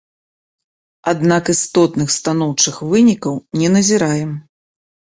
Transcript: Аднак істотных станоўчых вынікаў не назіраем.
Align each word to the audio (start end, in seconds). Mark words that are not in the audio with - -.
Аднак 1.11 1.43
істотных 1.55 2.09
станоўчых 2.17 2.75
вынікаў 2.95 3.33
не 3.63 3.67
назіраем. 3.79 4.35